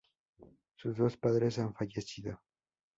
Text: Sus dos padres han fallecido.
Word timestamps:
Sus 0.77 0.97
dos 0.97 1.15
padres 1.15 1.59
han 1.59 1.75
fallecido. 1.75 2.41